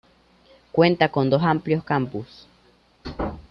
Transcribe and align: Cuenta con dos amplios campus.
Cuenta 0.71 1.09
con 1.11 1.29
dos 1.29 1.43
amplios 1.43 1.83
campus. 1.83 2.47